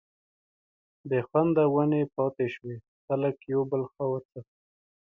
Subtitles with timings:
[1.09, 4.51] بي خونده ونې پاتي شوې، خلک يو بل خوا ور څخه